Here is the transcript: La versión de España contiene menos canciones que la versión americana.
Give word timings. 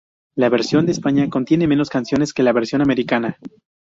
La 0.33 0.49
versión 0.49 0.87
de 0.87 0.93
España 0.93 1.29
contiene 1.29 1.67
menos 1.67 1.91
canciones 1.91 2.33
que 2.33 2.41
la 2.41 2.53
versión 2.53 2.81
americana. 2.81 3.37